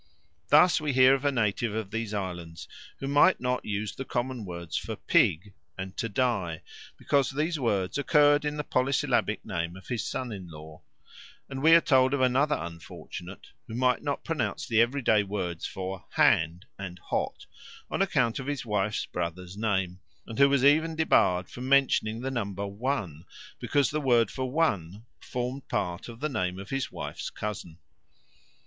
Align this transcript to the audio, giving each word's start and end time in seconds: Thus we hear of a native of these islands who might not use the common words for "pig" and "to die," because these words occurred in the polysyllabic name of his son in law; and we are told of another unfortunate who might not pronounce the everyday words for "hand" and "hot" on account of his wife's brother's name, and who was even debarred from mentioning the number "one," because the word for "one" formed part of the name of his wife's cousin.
Thus 0.49 0.81
we 0.81 0.93
hear 0.93 1.13
of 1.13 1.25
a 1.25 1.31
native 1.31 1.75
of 1.75 1.91
these 1.91 2.11
islands 2.11 2.67
who 2.97 3.07
might 3.07 3.39
not 3.39 3.63
use 3.65 3.93
the 3.93 4.03
common 4.03 4.45
words 4.45 4.75
for 4.75 4.95
"pig" 4.95 5.53
and 5.77 5.95
"to 5.97 6.09
die," 6.09 6.63
because 6.97 7.29
these 7.29 7.59
words 7.59 7.99
occurred 7.99 8.43
in 8.43 8.57
the 8.57 8.63
polysyllabic 8.63 9.45
name 9.45 9.75
of 9.75 9.89
his 9.89 10.03
son 10.03 10.31
in 10.31 10.49
law; 10.49 10.81
and 11.47 11.61
we 11.61 11.75
are 11.75 11.81
told 11.81 12.15
of 12.15 12.21
another 12.21 12.57
unfortunate 12.59 13.49
who 13.67 13.75
might 13.75 14.01
not 14.01 14.23
pronounce 14.23 14.65
the 14.65 14.81
everyday 14.81 15.21
words 15.21 15.67
for 15.67 16.05
"hand" 16.13 16.65
and 16.79 16.97
"hot" 17.11 17.45
on 17.91 18.01
account 18.01 18.39
of 18.39 18.47
his 18.47 18.65
wife's 18.65 19.05
brother's 19.05 19.55
name, 19.55 19.99
and 20.25 20.39
who 20.39 20.49
was 20.49 20.65
even 20.65 20.95
debarred 20.95 21.47
from 21.47 21.69
mentioning 21.69 22.21
the 22.21 22.31
number 22.31 22.65
"one," 22.65 23.23
because 23.59 23.91
the 23.91 24.01
word 24.01 24.31
for 24.31 24.49
"one" 24.51 25.05
formed 25.19 25.67
part 25.67 26.09
of 26.09 26.21
the 26.21 26.27
name 26.29 26.57
of 26.57 26.71
his 26.71 26.91
wife's 26.91 27.29
cousin. 27.29 27.77